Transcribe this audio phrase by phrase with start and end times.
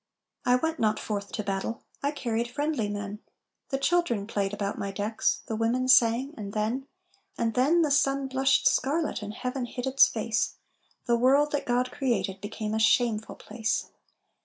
[0.47, 3.19] "I went not forth to battle, I carried friendly men,
[3.69, 6.87] The children played about my decks, The women sang and then
[7.37, 10.55] And then the sun blushed scarlet And Heaven hid its face,
[11.05, 13.91] The world that God created Became a shameful place!